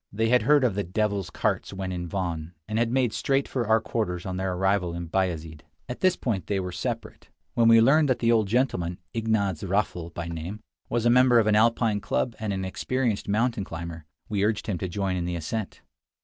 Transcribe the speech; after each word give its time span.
They 0.11 0.29
had 0.29 0.41
heard 0.41 0.63
of 0.63 0.73
the 0.73 0.83
"devil's 0.83 1.29
carts" 1.29 1.73
when 1.73 1.91
in 1.91 2.07
Van, 2.07 2.55
and 2.67 2.79
had 2.79 2.89
made 2.91 3.13
straight 3.13 3.47
for 3.47 3.67
our 3.67 3.79
quarters 3.79 4.25
on 4.25 4.37
their 4.37 4.53
arrival 4.53 4.95
in 4.95 5.05
Bayazid. 5.07 5.61
At 5.87 5.99
this 5.99 6.15
point 6.15 6.47
they 6.47 6.59
were 6.59 6.71
to 6.71 6.77
separate. 6.79 7.29
When 7.53 7.67
we 7.67 7.79
learned 7.81 8.09
that 8.09 8.17
the 8.17 8.31
old 8.31 8.47
gentleman 8.47 8.97
(Ignaz 9.13 9.61
Raffl 9.61 10.11
by 10.11 10.27
name) 10.27 10.59
was 10.89 11.05
a 11.05 11.11
member 11.11 11.37
of 11.37 11.45
an 11.45 11.55
Alpine 11.55 12.01
club 12.01 12.35
and 12.39 12.51
an 12.51 12.65
experienced 12.65 13.27
mountain 13.27 13.63
climber, 13.63 14.05
we 14.27 14.43
urged 14.43 14.65
him 14.65 14.79
to 14.79 14.87
join 14.89 15.15
in 15.17 15.25
the 15.25 15.35
ascent. 15.35 15.83